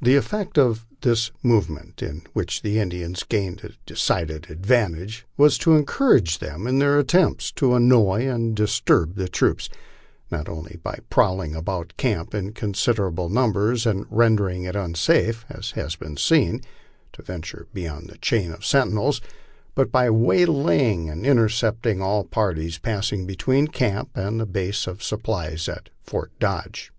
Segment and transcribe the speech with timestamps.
[0.00, 5.76] The effect of this movement, in which the Indians gained a decided advantage, was to
[5.76, 9.68] encourage them in their attempts to annoy and disturb the troops,
[10.30, 15.72] not only by prowling about camp in consid erable numbers and rendering it unsafe, as
[15.72, 16.62] has been seen,
[17.12, 19.20] to venture beyond the chain of sentinels,
[19.74, 25.02] but by waylaying and intercepting all parties passing be tween camp and the base of
[25.02, 26.92] supplies at Fort Dodge.